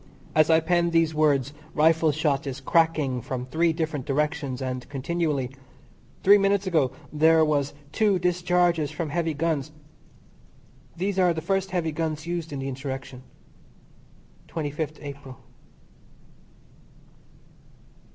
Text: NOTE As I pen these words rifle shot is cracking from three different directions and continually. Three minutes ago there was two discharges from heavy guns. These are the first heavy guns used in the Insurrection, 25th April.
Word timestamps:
NOTE 0.35 0.39
As 0.39 0.49
I 0.49 0.59
pen 0.61 0.89
these 0.89 1.13
words 1.13 1.53
rifle 1.75 2.11
shot 2.11 2.47
is 2.47 2.59
cracking 2.59 3.21
from 3.21 3.45
three 3.45 3.71
different 3.71 4.07
directions 4.07 4.59
and 4.59 4.89
continually. 4.89 5.51
Three 6.23 6.39
minutes 6.39 6.65
ago 6.65 6.91
there 7.13 7.45
was 7.45 7.75
two 7.91 8.17
discharges 8.17 8.89
from 8.89 9.11
heavy 9.11 9.35
guns. 9.35 9.71
These 10.97 11.19
are 11.19 11.35
the 11.35 11.41
first 11.41 11.69
heavy 11.69 11.91
guns 11.91 12.25
used 12.25 12.51
in 12.51 12.57
the 12.57 12.67
Insurrection, 12.67 13.21
25th 14.47 14.97
April. 15.03 15.37